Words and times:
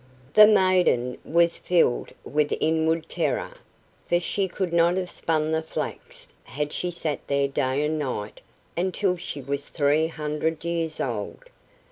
The 0.33 0.47
maiden 0.47 1.15
was 1.23 1.57
filled 1.57 2.11
with 2.23 2.51
inward 2.59 3.07
terror, 3.07 3.51
for 4.07 4.19
she 4.19 4.47
could 4.47 4.73
not 4.73 4.97
have 4.97 5.11
spun 5.11 5.51
the 5.51 5.61
flax 5.61 6.33
had 6.43 6.73
she 6.73 6.89
sat 6.89 7.27
there 7.27 7.47
day 7.47 7.85
and 7.85 7.99
night 7.99 8.41
until 8.75 9.15
she 9.15 9.43
was 9.43 9.69
three 9.69 10.07
hundred 10.07 10.65
years 10.65 10.99
old! 10.99 11.43